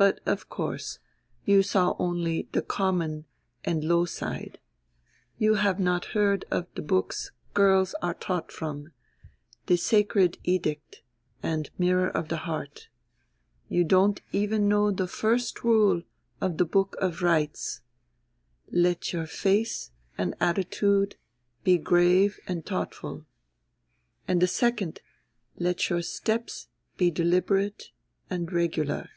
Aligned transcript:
But, 0.00 0.20
of 0.26 0.48
course, 0.48 1.00
you 1.44 1.60
saw 1.64 1.96
only 1.98 2.48
the 2.52 2.62
common 2.62 3.24
and 3.64 3.82
low 3.82 4.04
side. 4.04 4.60
You 5.38 5.54
have 5.54 5.80
not 5.80 6.04
heard 6.14 6.44
of 6.52 6.68
the 6.76 6.82
books 6.82 7.32
girls 7.52 7.96
are 8.00 8.14
taught 8.14 8.52
from 8.52 8.92
'The 9.66 9.76
Sacred 9.76 10.38
Edict' 10.44 11.02
and 11.42 11.68
'Mirror 11.78 12.10
of 12.10 12.28
the 12.28 12.36
Heart.' 12.36 12.88
You 13.68 13.82
don't 13.82 14.20
know 14.32 14.38
even 14.38 14.68
the 14.94 15.08
first 15.08 15.64
rule 15.64 16.04
of 16.40 16.58
'The 16.58 16.64
Book 16.66 16.94
of 17.00 17.20
Rites,' 17.20 17.80
'Let 18.70 19.12
your 19.12 19.26
face 19.26 19.90
and 20.16 20.36
attitude 20.38 21.16
be 21.64 21.76
grave 21.76 22.38
and 22.46 22.64
thoughtful,' 22.64 23.26
and 24.28 24.40
the 24.40 24.46
second, 24.46 25.00
'Let 25.56 25.90
your 25.90 26.02
steps 26.02 26.68
be 26.96 27.10
deliberate 27.10 27.90
and 28.30 28.52
regular.'" 28.52 29.10